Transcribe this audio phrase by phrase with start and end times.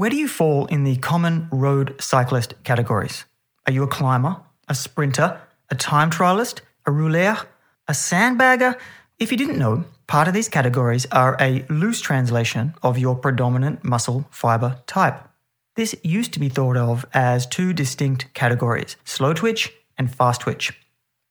[0.00, 3.26] Where do you fall in the common road cyclist categories?
[3.66, 4.34] Are you a climber,
[4.66, 5.38] a sprinter,
[5.68, 7.36] a time trialist, a rouleur,
[7.86, 8.78] a sandbagger?
[9.18, 13.84] If you didn't know, part of these categories are a loose translation of your predominant
[13.84, 15.20] muscle fiber type.
[15.76, 20.72] This used to be thought of as two distinct categories slow twitch and fast twitch.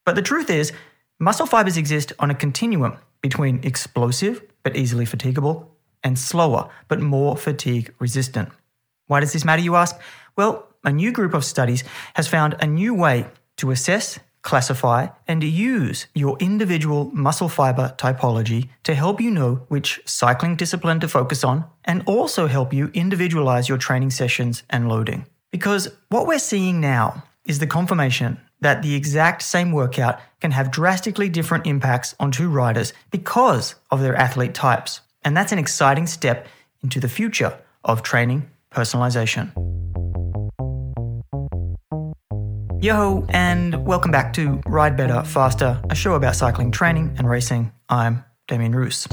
[0.06, 0.72] But the truth is,
[1.18, 5.66] muscle fibers exist on a continuum between explosive but easily fatigable
[6.04, 8.50] and slower but more fatigue resistant.
[9.10, 9.98] Why does this matter, you ask?
[10.36, 11.82] Well, a new group of studies
[12.14, 18.68] has found a new way to assess, classify, and use your individual muscle fiber typology
[18.84, 23.68] to help you know which cycling discipline to focus on and also help you individualize
[23.68, 25.26] your training sessions and loading.
[25.50, 30.70] Because what we're seeing now is the confirmation that the exact same workout can have
[30.70, 35.00] drastically different impacts on two riders because of their athlete types.
[35.24, 36.46] And that's an exciting step
[36.80, 39.50] into the future of training personalization.
[42.82, 47.72] Yo, and welcome back to Ride Better, Faster, a show about cycling training and racing.
[47.90, 49.06] I'm Damien Roos.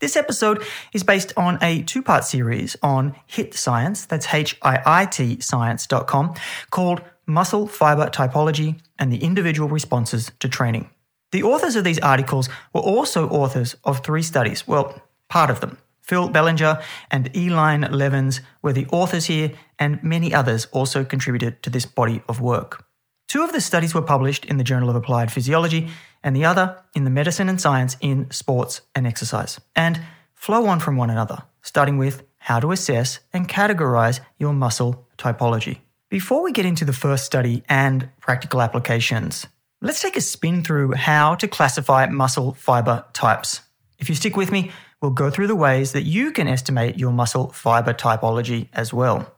[0.00, 4.80] This episode is based on a two part series on HIIT Science, that's H I
[4.84, 6.34] I T science.com,
[6.70, 10.90] called Muscle Fiber Typology and the Individual Responses to Training.
[11.30, 15.78] The authors of these articles were also authors of three studies, well, part of them.
[16.10, 21.70] Phil Bellinger and Eline Lievens were the authors here, and many others also contributed to
[21.70, 22.84] this body of work.
[23.28, 25.88] Two of the studies were published in the Journal of Applied Physiology,
[26.24, 30.00] and the other in the Medicine and Science in Sports and Exercise, and
[30.34, 35.78] flow on from one another, starting with how to assess and categorize your muscle typology.
[36.08, 39.46] Before we get into the first study and practical applications,
[39.80, 43.60] let's take a spin through how to classify muscle fiber types.
[44.00, 47.10] If you stick with me, we'll go through the ways that you can estimate your
[47.10, 49.32] muscle fiber typology as well.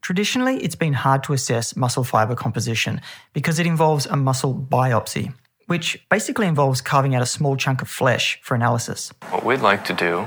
[0.00, 3.00] Traditionally, it's been hard to assess muscle fiber composition
[3.32, 5.34] because it involves a muscle biopsy,
[5.66, 9.12] which basically involves carving out a small chunk of flesh for analysis.
[9.30, 10.24] What we'd like to do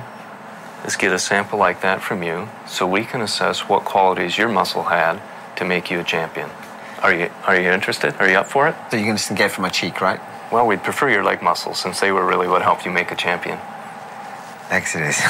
[0.86, 4.50] is get a sample like that from you so we can assess what qualities your
[4.50, 5.22] muscle had
[5.56, 6.50] to make you a champion.
[7.02, 8.14] Are you, are you interested?
[8.20, 8.76] Are you up for it?
[8.92, 10.20] So you can just get it from my cheek, right?
[10.52, 13.16] Well, we'd prefer your leg muscles since they were really what helped you make a
[13.16, 13.60] champion.
[14.70, 15.20] Exodus.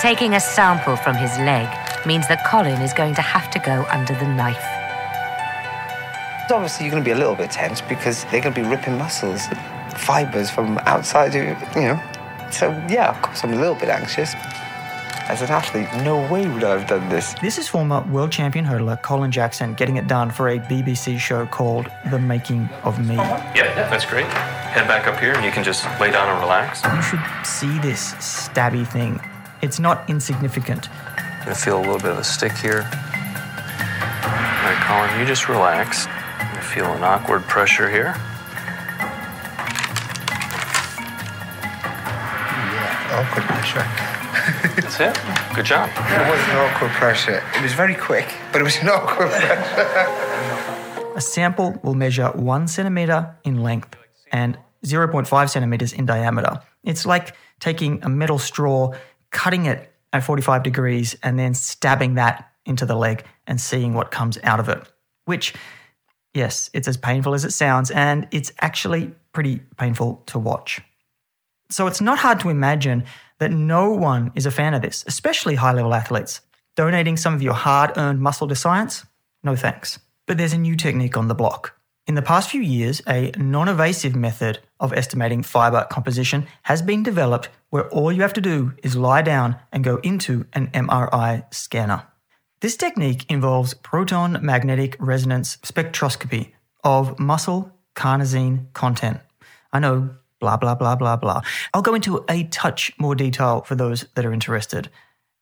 [0.00, 1.66] Taking a sample from his leg
[2.06, 4.62] means that Colin is going to have to go under the knife.
[6.50, 8.96] Obviously, you're going to be a little bit tense because they're going to be ripping
[8.96, 9.46] muscles,
[9.96, 12.02] fibers from outside of you, you know.
[12.50, 14.34] So, yeah, of course, I'm a little bit anxious.
[15.28, 17.34] As an athlete, no way would I have done this.
[17.42, 21.44] This is former world champion hurdler Colin Jackson getting it done for a BBC show
[21.44, 23.16] called The Making of Me.
[23.16, 24.24] Yeah, that's great.
[24.68, 26.84] Head back up here and you can just lay down and relax.
[26.84, 29.18] You should see this stabby thing.
[29.62, 30.88] It's not insignificant.
[31.40, 32.82] Gonna feel a little bit of a stick here.
[32.82, 36.06] All right, Colin, you just relax.
[36.06, 38.14] I feel an awkward pressure here.
[42.74, 43.86] Yeah, awkward pressure.
[44.80, 45.18] That's it.
[45.56, 45.88] Good job.
[45.88, 47.42] It wasn't awkward pressure.
[47.56, 51.14] It was very quick, but it was an awkward pressure.
[51.16, 53.96] A sample will measure one centimeter in length
[54.32, 56.60] and 0.5 centimeters in diameter.
[56.84, 58.92] It's like taking a metal straw,
[59.30, 64.10] cutting it at 45 degrees, and then stabbing that into the leg and seeing what
[64.10, 64.80] comes out of it.
[65.24, 65.54] Which,
[66.34, 70.80] yes, it's as painful as it sounds, and it's actually pretty painful to watch.
[71.70, 73.04] So it's not hard to imagine
[73.38, 76.40] that no one is a fan of this, especially high level athletes.
[76.76, 79.04] Donating some of your hard earned muscle to science?
[79.42, 79.98] No thanks.
[80.26, 81.77] But there's a new technique on the block.
[82.08, 87.02] In the past few years, a non invasive method of estimating fiber composition has been
[87.02, 91.44] developed where all you have to do is lie down and go into an MRI
[91.52, 92.04] scanner.
[92.60, 96.52] This technique involves proton magnetic resonance spectroscopy
[96.82, 99.20] of muscle carnosine content.
[99.70, 100.08] I know,
[100.40, 101.42] blah, blah, blah, blah, blah.
[101.74, 104.88] I'll go into a touch more detail for those that are interested.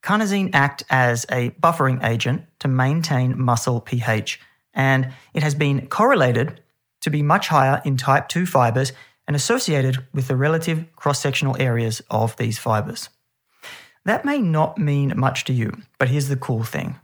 [0.03, 4.41] Carnosine act as a buffering agent to maintain muscle pH,
[4.77, 6.61] and it has been correlated
[7.01, 8.93] to be much higher in type 2 fibers
[9.27, 13.09] and associated with the relative cross sectional areas of these fibers.
[14.05, 16.97] That may not mean much to you, but here's the cool thing.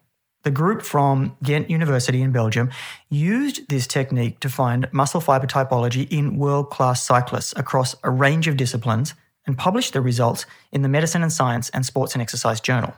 [0.44, 2.70] The group from Ghent University in Belgium
[3.08, 8.48] used this technique to find muscle fiber typology in world class cyclists across a range
[8.48, 9.14] of disciplines
[9.46, 12.94] and published the results in the Medicine and Science and Sports and Exercise Journal.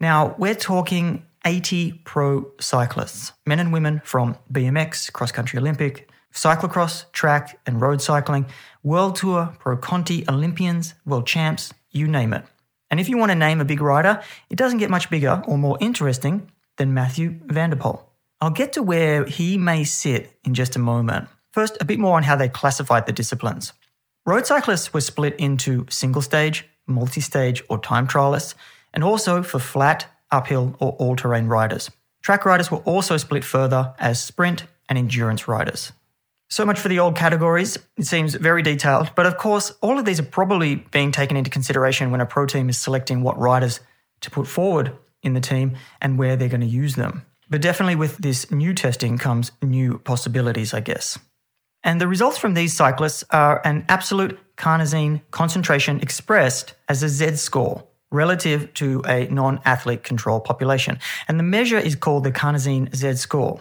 [0.00, 7.10] Now, we're talking 80 pro cyclists, men and women from BMX, cross country Olympic, cyclocross,
[7.12, 8.46] track, and road cycling,
[8.82, 12.44] world tour, pro Conti Olympians, world champs, you name it.
[12.90, 15.56] And if you want to name a big rider, it doesn't get much bigger or
[15.56, 18.04] more interesting than Mathieu van der Poel.
[18.40, 21.28] I'll get to where he may sit in just a moment.
[21.52, 23.72] First, a bit more on how they classified the disciplines.
[24.26, 28.54] Road cyclists were split into single stage, multi stage, or time trialists,
[28.92, 31.90] and also for flat, uphill, or all terrain riders.
[32.22, 35.92] Track riders were also split further as sprint and endurance riders.
[36.48, 37.78] So much for the old categories.
[37.96, 41.50] It seems very detailed, but of course, all of these are probably being taken into
[41.50, 43.80] consideration when a pro team is selecting what riders
[44.20, 44.92] to put forward
[45.22, 47.24] in the team and where they're going to use them.
[47.48, 51.18] But definitely with this new testing comes new possibilities, I guess.
[51.84, 57.36] And the results from these cyclists are an absolute carnosine concentration expressed as a Z
[57.36, 60.98] score relative to a non athlete control population.
[61.28, 63.60] And the measure is called the carnosine Z score.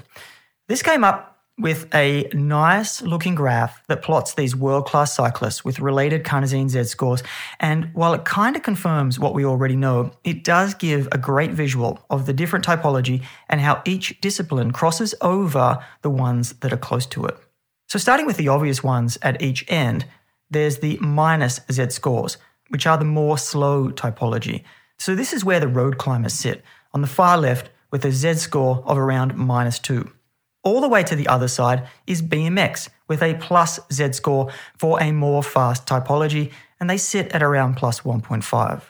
[0.67, 5.79] This came up with a nice looking graph that plots these world class cyclists with
[5.79, 7.21] related carnosine Z scores.
[7.59, 11.51] And while it kind of confirms what we already know, it does give a great
[11.51, 16.77] visual of the different typology and how each discipline crosses over the ones that are
[16.77, 17.37] close to it.
[17.87, 20.05] So, starting with the obvious ones at each end,
[20.49, 22.37] there's the minus Z scores,
[22.71, 24.63] which are the more slow typology.
[24.97, 26.63] So, this is where the road climbers sit,
[26.93, 30.09] on the far left with a Z score of around minus 2.
[30.63, 35.01] All the way to the other side is BMX with a plus Z score for
[35.01, 38.83] a more fast typology, and they sit at around plus 1.5.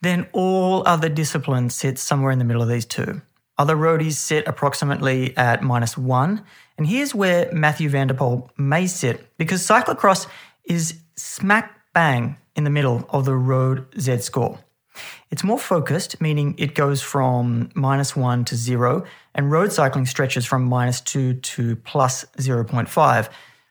[0.00, 3.22] Then all other disciplines sit somewhere in the middle of these two.
[3.58, 6.42] Other roadies sit approximately at minus 1,
[6.78, 10.26] and here's where Mathieu van der Poel may sit because cyclocross
[10.64, 14.58] is smack bang in the middle of the road Z score.
[15.30, 19.04] It's more focused, meaning it goes from minus 1 to 0,
[19.34, 23.30] and road cycling stretches from minus 2 to plus 0.5.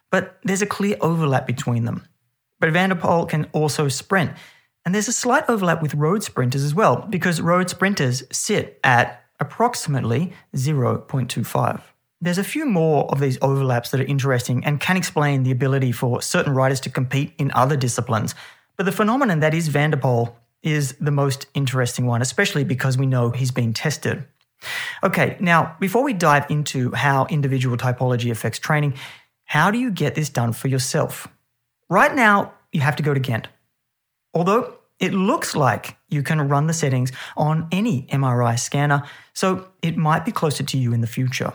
[0.09, 2.07] But there's a clear overlap between them.
[2.59, 4.31] But Van der Poel can also sprint.
[4.86, 9.24] And there's a slight overlap with road sprinters as well, because road sprinters sit at
[9.39, 11.81] approximately 0.25.
[12.21, 15.91] There's a few more of these overlaps that are interesting and can explain the ability
[15.91, 18.36] for certain riders to compete in other disciplines.
[18.80, 22.98] But the phenomenon that is Van der Poel is the most interesting one, especially because
[22.98, 24.24] we know he's been tested.
[25.04, 28.94] Okay, now before we dive into how individual typology affects training,
[29.44, 31.28] how do you get this done for yourself?
[31.90, 33.50] Right now, you have to go to Ghent.
[34.34, 39.04] Although it looks like you can run the settings on any MRI scanner,
[39.34, 41.52] so it might be closer to you in the future.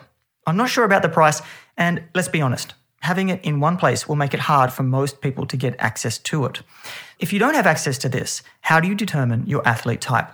[0.46, 1.40] I'm not sure about the price,
[1.78, 2.74] and let's be honest,
[3.04, 6.18] having it in one place will make it hard for most people to get access
[6.18, 6.62] to it.
[7.18, 10.30] If you don't have access to this, how do you determine your athlete type?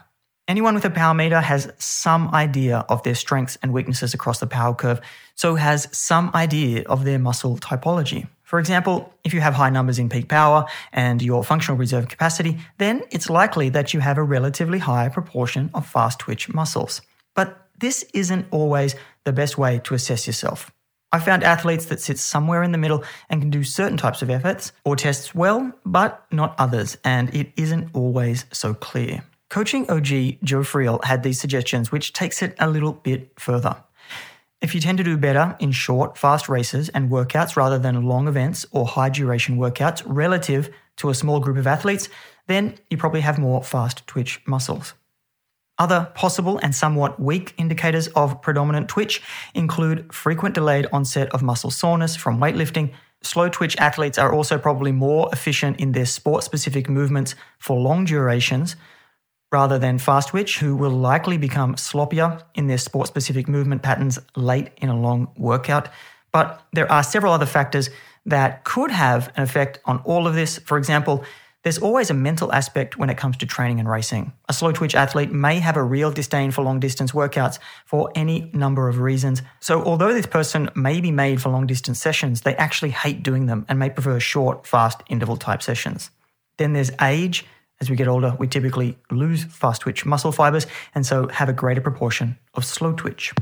[0.47, 4.47] Anyone with a power meter has some idea of their strengths and weaknesses across the
[4.47, 5.01] power curve,
[5.35, 8.27] so has some idea of their muscle typology.
[8.43, 12.59] For example, if you have high numbers in peak power and your functional reserve capacity,
[12.79, 17.01] then it's likely that you have a relatively high proportion of fast twitch muscles.
[17.35, 20.73] But this isn't always the best way to assess yourself.
[21.13, 24.31] I found athletes that sit somewhere in the middle and can do certain types of
[24.31, 29.25] efforts or tests well, but not others, and it isn't always so clear.
[29.49, 30.07] Coaching OG
[30.45, 33.77] Joe Friel had these suggestions, which takes it a little bit further.
[34.61, 38.29] If you tend to do better in short, fast races and workouts rather than long
[38.29, 42.09] events or high duration workouts relative to a small group of athletes,
[42.47, 44.95] then you probably have more fast twitch muscles.
[45.81, 49.23] Other possible and somewhat weak indicators of predominant twitch
[49.55, 52.93] include frequent delayed onset of muscle soreness from weightlifting.
[53.23, 58.05] Slow twitch athletes are also probably more efficient in their sport specific movements for long
[58.05, 58.77] durations
[59.51, 64.19] rather than fast twitch, who will likely become sloppier in their sport specific movement patterns
[64.37, 65.89] late in a long workout.
[66.31, 67.89] But there are several other factors
[68.27, 70.59] that could have an effect on all of this.
[70.59, 71.25] For example,
[71.63, 74.33] there's always a mental aspect when it comes to training and racing.
[74.49, 78.51] A slow twitch athlete may have a real disdain for long distance workouts for any
[78.55, 79.43] number of reasons.
[79.61, 83.47] So, although this person may be made for long distance sessions, they actually hate doing
[83.47, 86.11] them and may prefer short, fast interval type sessions.
[86.57, 87.45] Then there's age.
[87.83, 91.55] As we get older, we typically lose fast twitch muscle fibers and so have a
[91.55, 93.33] greater proportion of slow twitch.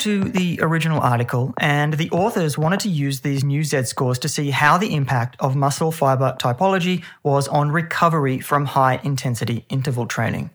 [0.00, 4.28] To the original article, and the authors wanted to use these new Z scores to
[4.28, 10.06] see how the impact of muscle fiber typology was on recovery from high intensity interval
[10.06, 10.50] training.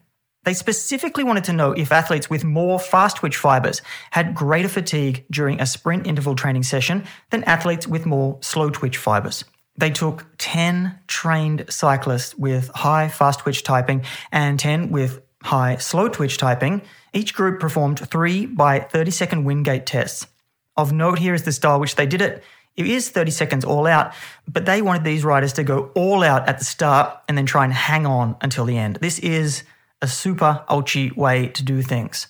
[0.46, 5.26] They specifically wanted to know if athletes with more fast twitch fibers had greater fatigue
[5.32, 9.44] during a sprint interval training session than athletes with more slow twitch fibers.
[9.78, 16.10] They took 10 trained cyclists with high fast twitch typing and 10 with high slow
[16.10, 16.82] twitch typing
[17.16, 20.28] Each group performed three by 30 second Wingate tests.
[20.76, 22.44] Of note here is the style which they did it.
[22.76, 24.14] It is 30 seconds all out,
[24.50, 27.64] but they wanted these riders to go all out at the start and then try
[27.64, 28.98] and hang on until the end.
[28.98, 29.64] This is
[30.02, 32.28] a super ultra way to do things.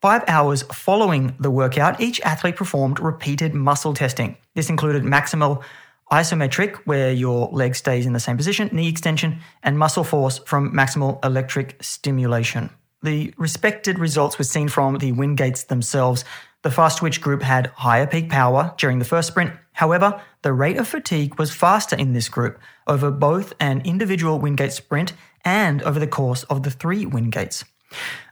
[0.00, 4.38] Five hours following the workout, each athlete performed repeated muscle testing.
[4.54, 5.62] This included maximal
[6.10, 10.72] isometric, where your leg stays in the same position, knee extension, and muscle force from
[10.72, 12.70] maximal electric stimulation.
[13.04, 16.24] The respected results were seen from the Wingates themselves.
[16.62, 19.52] The fast twitch group had higher peak power during the first sprint.
[19.72, 24.72] However, the rate of fatigue was faster in this group over both an individual Wingate
[24.72, 25.12] sprint
[25.44, 27.64] and over the course of the three Wingates.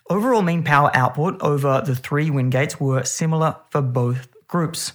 [0.08, 4.94] Overall mean power output over the three Wingates were similar for both groups.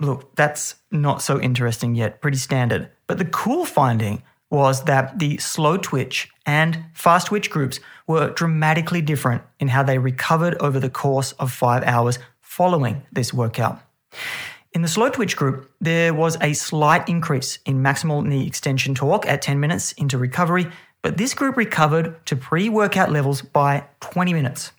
[0.00, 2.90] Look, that's not so interesting yet, pretty standard.
[3.06, 4.22] But the cool finding
[4.54, 9.98] was that the slow twitch and fast twitch groups were dramatically different in how they
[9.98, 13.80] recovered over the course of five hours following this workout.
[14.72, 19.26] In the slow twitch group, there was a slight increase in maximal knee extension torque
[19.26, 20.66] at 10 minutes into recovery,
[21.02, 24.72] but this group recovered to pre workout levels by 20 minutes.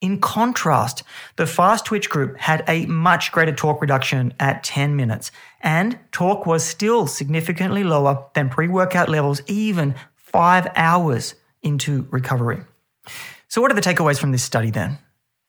[0.00, 1.02] In contrast,
[1.36, 6.46] the fast twitch group had a much greater torque reduction at 10 minutes, and torque
[6.46, 12.60] was still significantly lower than pre workout levels, even five hours into recovery.
[13.48, 14.98] So, what are the takeaways from this study then?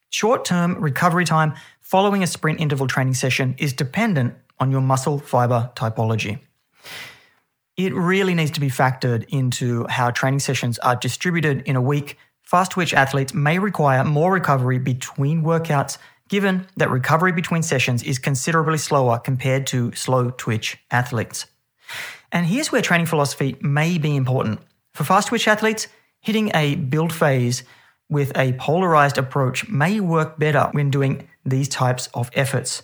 [0.10, 5.20] Short term recovery time following a sprint interval training session is dependent on your muscle
[5.20, 6.40] fiber typology.
[7.78, 12.18] It really needs to be factored into how training sessions are distributed in a week
[12.50, 18.18] fast twitch athletes may require more recovery between workouts, given that recovery between sessions is
[18.18, 21.46] considerably slower compared to slow twitch athletes.
[22.32, 24.62] And here's where training philosophy may be important.
[24.96, 25.90] For fast twitch athletes,
[26.22, 27.62] hitting a build phase
[28.10, 32.82] with a polarized approach may work better when doing these types of efforts.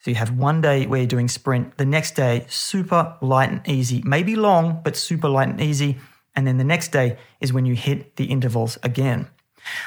[0.00, 3.68] So you have one day where you're doing sprint, the next day, super light and
[3.68, 5.96] easy, maybe long, but super light and easy
[6.36, 9.28] and then the next day is when you hit the intervals again.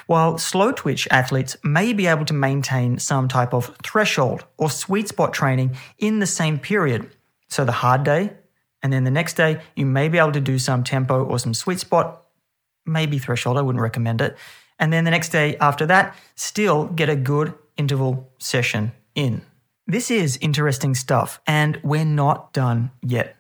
[0.08, 5.08] While slow twitch athletes may be able to maintain some type of threshold or sweet
[5.08, 7.10] spot training in the same period.
[7.48, 8.34] So the hard day,
[8.84, 11.54] and then the next day, you may be able to do some tempo or some
[11.54, 12.24] sweet spot,
[12.86, 14.38] maybe threshold, I wouldn't recommend it.
[14.80, 19.42] And then the next day after that, still get a good interval session in.
[19.88, 23.36] This is interesting stuff, and we're not done yet.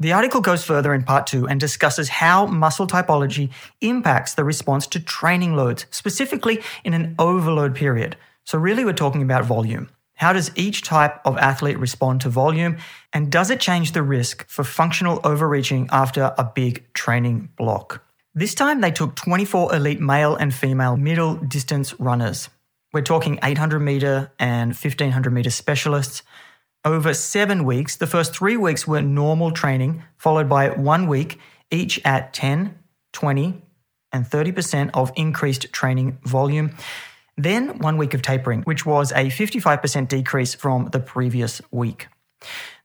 [0.00, 3.50] The article goes further in part two and discusses how muscle typology
[3.80, 8.16] impacts the response to training loads, specifically in an overload period.
[8.44, 9.90] So, really, we're talking about volume.
[10.14, 12.76] How does each type of athlete respond to volume?
[13.12, 18.04] And does it change the risk for functional overreaching after a big training block?
[18.34, 22.48] This time, they took 24 elite male and female middle distance runners.
[22.92, 26.22] We're talking 800 meter and 1500 meter specialists
[26.88, 27.96] over seven weeks.
[27.96, 31.38] The first three weeks were normal training, followed by one week,
[31.70, 32.78] each at 10,
[33.12, 33.62] 20,
[34.10, 36.74] and 30% of increased training volume.
[37.36, 42.08] Then one week of tapering, which was a 55% decrease from the previous week.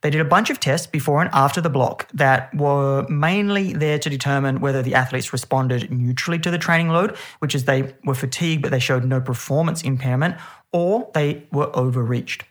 [0.01, 3.99] They did a bunch of tests before and after the block that were mainly there
[3.99, 8.15] to determine whether the athletes responded neutrally to the training load, which is they were
[8.15, 10.35] fatigued but they showed no performance impairment,
[10.73, 12.43] or they were overreached.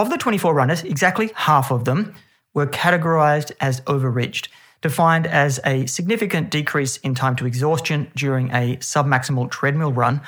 [0.00, 2.14] Of the 24 runners, exactly half of them
[2.54, 4.48] were categorized as overreached,
[4.80, 10.22] defined as a significant decrease in time to exhaustion during a submaximal treadmill run.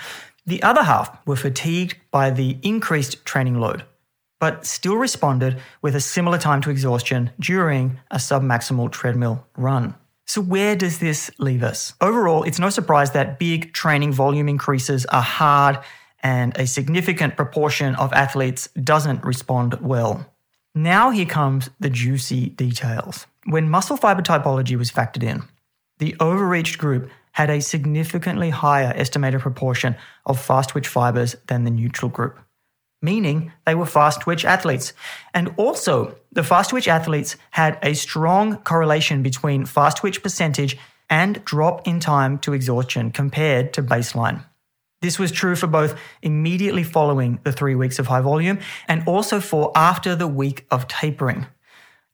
[0.44, 3.84] The other half were fatigued by the increased training load,
[4.40, 9.94] but still responded with a similar time to exhaustion during a submaximal treadmill run.
[10.26, 11.94] So, where does this leave us?
[12.02, 15.78] Overall, it's no surprise that big training volume increases are hard
[16.22, 20.26] and a significant proportion of athletes doesn't respond well.
[20.74, 23.26] Now, here comes the juicy details.
[23.44, 25.42] When muscle fiber typology was factored in,
[25.98, 31.70] the overreached group had a significantly higher estimated proportion of fast twitch fibers than the
[31.70, 32.38] neutral group,
[33.00, 34.92] meaning they were fast twitch athletes.
[35.34, 40.78] And also, the fast twitch athletes had a strong correlation between fast twitch percentage
[41.10, 44.44] and drop in time to exhaustion compared to baseline.
[45.02, 49.40] This was true for both immediately following the three weeks of high volume and also
[49.40, 51.46] for after the week of tapering.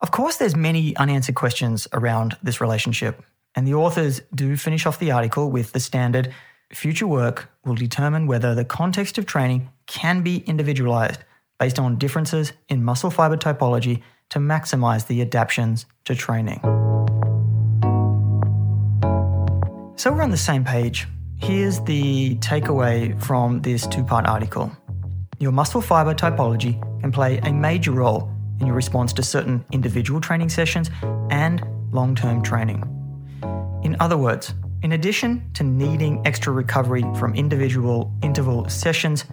[0.01, 3.23] Of course, there's many unanswered questions around this relationship,
[3.55, 6.35] and the authors do finish off the article with the standard
[6.73, 11.21] future work will determine whether the context of training can be individualized
[11.59, 16.61] based on differences in muscle fiber typology to maximize the adaptations to training.
[19.97, 21.07] So we're on the same page
[21.41, 24.71] here's the takeaway from this two part article.
[25.39, 28.31] Your muscle fiber typology can play a major role
[28.61, 30.91] in your response to certain individual training sessions
[31.31, 32.83] and long term training.
[33.83, 34.53] In other words,
[34.83, 39.25] in addition to needing extra recovery from individual interval sessions,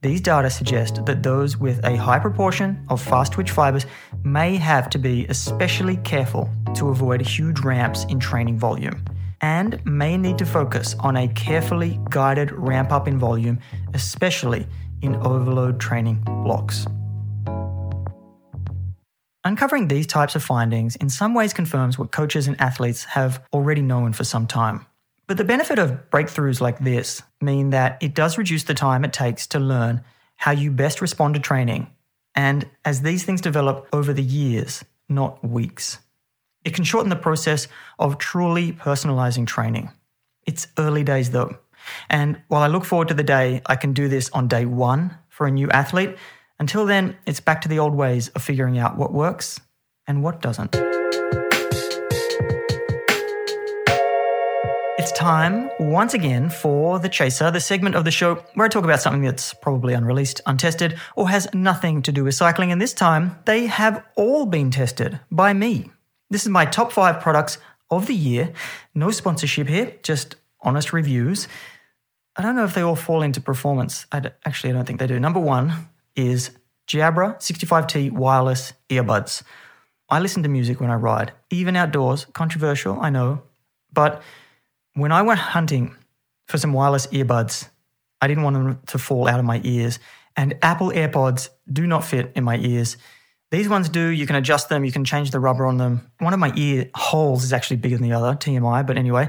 [0.00, 3.86] these data suggest that those with a high proportion of fast twitch fibers
[4.24, 9.04] may have to be especially careful to avoid huge ramps in training volume
[9.42, 13.58] and may need to focus on a carefully guided ramp up in volume,
[13.92, 14.66] especially
[15.02, 16.86] in overload training blocks.
[19.44, 23.82] Uncovering these types of findings in some ways confirms what coaches and athletes have already
[23.82, 24.86] known for some time.
[25.26, 29.12] But the benefit of breakthroughs like this mean that it does reduce the time it
[29.12, 30.02] takes to learn
[30.36, 31.88] how you best respond to training.
[32.36, 35.98] And as these things develop over the years, not weeks,
[36.64, 39.90] it can shorten the process of truly personalizing training.
[40.46, 41.56] It's early days though.
[42.08, 45.16] And while I look forward to the day I can do this on day one
[45.28, 46.16] for a new athlete,
[46.58, 49.60] until then, it's back to the old ways of figuring out what works
[50.06, 50.76] and what doesn't.
[54.98, 58.84] It's time once again for The Chaser, the segment of the show where I talk
[58.84, 62.70] about something that's probably unreleased, untested, or has nothing to do with cycling.
[62.70, 65.90] And this time, they have all been tested by me.
[66.32, 67.58] This is my top five products
[67.90, 68.54] of the year.
[68.94, 71.46] No sponsorship here, just honest reviews.
[72.36, 74.06] I don't know if they all fall into performance.
[74.10, 75.20] I actually, I don't think they do.
[75.20, 76.52] Number one is
[76.88, 79.42] Jabra 65T wireless earbuds.
[80.08, 82.24] I listen to music when I ride, even outdoors.
[82.32, 83.42] Controversial, I know.
[83.92, 84.22] But
[84.94, 85.94] when I went hunting
[86.46, 87.68] for some wireless earbuds,
[88.22, 89.98] I didn't want them to fall out of my ears.
[90.34, 92.96] And Apple AirPods do not fit in my ears.
[93.52, 94.08] These ones do.
[94.08, 96.10] You can adjust them, you can change the rubber on them.
[96.20, 99.28] One of my ear holes is actually bigger than the other, TMI, but anyway.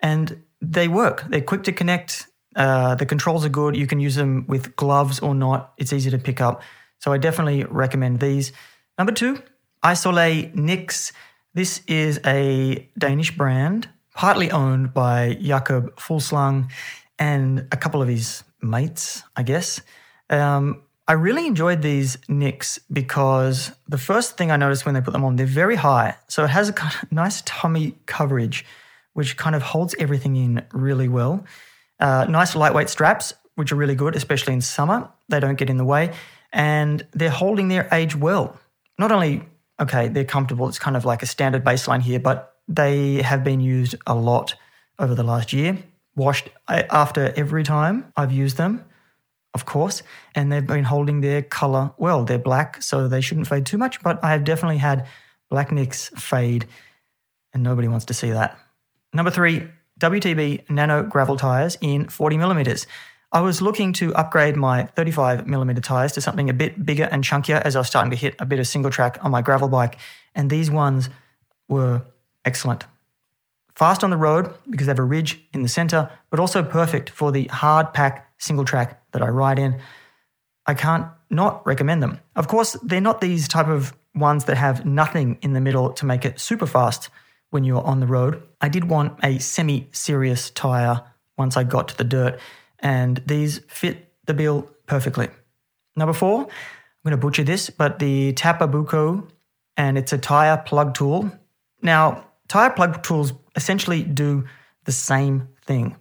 [0.00, 1.24] And they work.
[1.28, 2.26] They're quick to connect.
[2.54, 3.74] Uh, the controls are good.
[3.74, 5.72] You can use them with gloves or not.
[5.78, 6.60] It's easy to pick up.
[6.98, 8.52] So I definitely recommend these.
[8.98, 9.42] Number two,
[9.82, 11.14] Isolé Nix.
[11.54, 16.70] This is a Danish brand, partly owned by Jakob Fuglsang
[17.18, 19.80] and a couple of his mates, I guess.
[20.28, 25.12] Um, I really enjoyed these Nicks because the first thing I noticed when they put
[25.12, 26.16] them on, they're very high.
[26.28, 28.66] So it has a kind of nice tummy coverage,
[29.14, 31.46] which kind of holds everything in really well.
[31.98, 35.08] Uh, nice lightweight straps, which are really good, especially in summer.
[35.30, 36.12] They don't get in the way.
[36.52, 38.60] And they're holding their age well.
[38.98, 39.48] Not only,
[39.80, 43.60] okay, they're comfortable, it's kind of like a standard baseline here, but they have been
[43.60, 44.56] used a lot
[44.98, 45.78] over the last year.
[46.16, 48.84] Washed after every time I've used them,
[49.58, 50.04] of course,
[50.36, 52.24] and they've been holding their color well.
[52.24, 55.08] They're black, so they shouldn't fade too much, but I have definitely had
[55.50, 56.66] black Nix fade,
[57.52, 58.56] and nobody wants to see that.
[59.12, 59.66] Number three,
[59.98, 62.86] WTB Nano Gravel Tires in 40 millimeters.
[63.32, 67.24] I was looking to upgrade my 35 millimeter tires to something a bit bigger and
[67.24, 69.68] chunkier as I was starting to hit a bit of single track on my gravel
[69.68, 69.98] bike,
[70.36, 71.10] and these ones
[71.68, 72.02] were
[72.44, 72.84] excellent.
[73.74, 77.10] Fast on the road because they have a ridge in the center, but also perfect
[77.10, 79.80] for the hard pack single track that I ride in.
[80.66, 82.20] I can't not recommend them.
[82.36, 86.06] Of course, they're not these type of ones that have nothing in the middle to
[86.06, 87.10] make it super fast
[87.50, 88.42] when you're on the road.
[88.60, 91.02] I did want a semi serious tire
[91.36, 92.40] once I got to the dirt,
[92.80, 95.28] and these fit the bill perfectly.
[95.96, 96.48] Number four, I'm
[97.04, 99.28] going to butcher this, but the Tapabuco,
[99.76, 101.30] and it's a tire plug tool.
[101.80, 104.44] Now, tire plug tools essentially do
[104.84, 105.96] the same thing.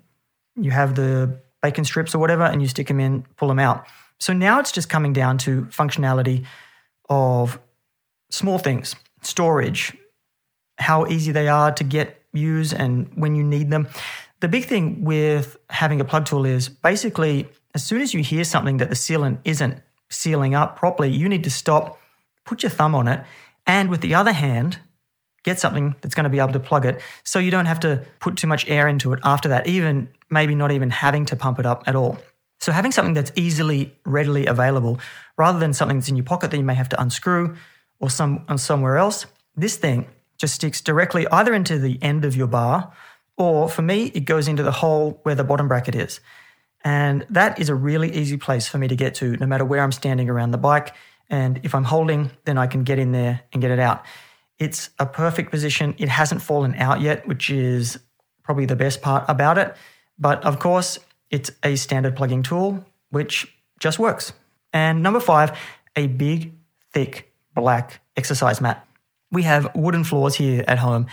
[0.56, 3.86] You have the bacon strips or whatever, and you stick them in, pull them out.
[4.20, 6.46] So now it's just coming down to functionality
[7.10, 7.60] of
[8.30, 9.96] small things, storage,
[10.78, 13.88] how easy they are to get, use, and when you need them.
[14.40, 18.44] The big thing with having a plug tool is basically as soon as you hear
[18.44, 22.00] something that the sealant isn't sealing up properly, you need to stop,
[22.46, 23.24] put your thumb on it,
[23.66, 24.80] and with the other hand,
[25.48, 28.06] get something that's going to be able to plug it so you don't have to
[28.20, 31.58] put too much air into it after that, even maybe not even having to pump
[31.58, 32.20] it up at all.
[32.60, 35.00] So having something that's easily, readily available
[35.38, 37.56] rather than something that's in your pocket that you may have to unscrew
[38.00, 40.08] or some somewhere else, this thing
[40.38, 42.92] just sticks directly either into the end of your bar
[43.38, 46.20] or for me, it goes into the hole where the bottom bracket is.
[46.84, 49.82] And that is a really easy place for me to get to, no matter where
[49.82, 50.94] I'm standing around the bike.
[51.30, 54.04] And if I'm holding, then I can get in there and get it out.
[54.60, 55.96] It's a perfect position.
[55.98, 58.00] It hasn't fallen out yet, which is
[58.44, 59.76] probably the best part about it.
[60.18, 60.98] But of course,
[61.30, 64.34] it's a standard plugging tool, which just works.
[64.74, 65.58] And number five,
[65.96, 66.54] a big,
[66.92, 68.86] thick, black exercise mat.
[69.32, 71.08] We have wooden floors here at home,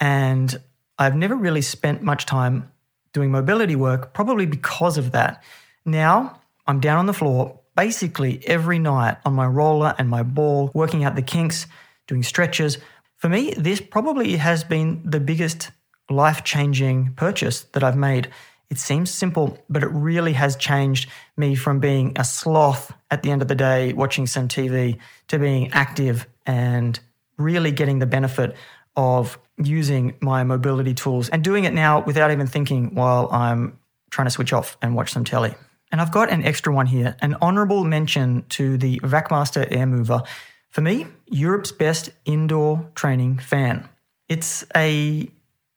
[0.00, 0.58] and
[0.98, 2.72] I've never really spent much time
[3.12, 5.42] doing mobility work, probably because of that.
[5.84, 10.70] Now I'm down on the floor basically every night on my roller and my ball,
[10.74, 11.66] working out the kinks,
[12.08, 12.78] doing stretches.
[13.16, 15.70] For me, this probably has been the biggest
[16.10, 18.28] life changing purchase that I've made.
[18.70, 23.30] It seems simple, but it really has changed me from being a sloth at the
[23.30, 26.98] end of the day watching some TV to being active and
[27.38, 28.56] really getting the benefit
[28.96, 33.78] of using my mobility tools and doing it now without even thinking while I'm
[34.10, 35.54] trying to switch off and watch some telly.
[35.90, 40.22] And I've got an extra one here an honorable mention to the VacMaster Air Mover.
[40.70, 43.88] For me, Europe's best indoor training fan.
[44.28, 45.30] It's a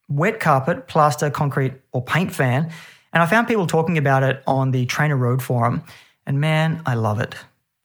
[0.09, 2.71] wet carpet, plaster, concrete, or paint fan.
[3.13, 5.83] And I found people talking about it on the Trainer Road forum.
[6.25, 7.35] And man, I love it.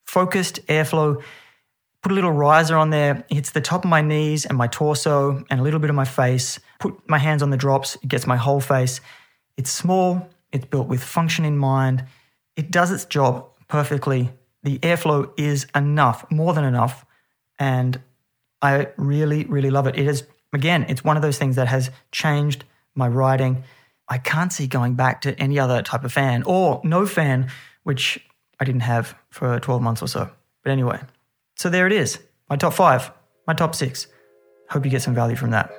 [0.05, 1.23] Focused airflow,
[2.03, 4.69] put a little riser on there, it hits the top of my knees and my
[4.69, 6.61] torso and a little bit of my face.
[6.79, 9.01] Put my hands on the drops, it gets my whole face.
[9.57, 12.05] It's small, it's built with function in mind.
[12.55, 14.31] It does its job perfectly.
[14.67, 17.07] The airflow is enough, more than enough.
[17.57, 18.01] And
[18.61, 19.97] I really, really love it.
[19.97, 22.65] It is again, it's one of those things that has changed
[22.97, 23.63] my riding.
[24.09, 27.49] I can't see going back to any other type of fan or no fan,
[27.85, 28.19] which
[28.59, 30.31] I didn't have for 12 months or so.
[30.65, 30.99] But anyway,
[31.55, 32.19] so there it is
[32.51, 33.13] my top five,
[33.47, 34.09] my top six.
[34.69, 35.71] Hope you get some value from that.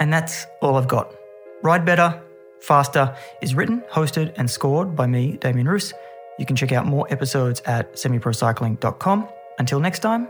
[0.00, 1.14] And that's all I've got.
[1.62, 2.18] Ride Better,
[2.62, 5.92] Faster is written, hosted, and scored by me, Damien Roos.
[6.38, 9.28] You can check out more episodes at semiprocycling.com.
[9.58, 10.28] Until next time,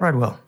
[0.00, 0.45] ride well.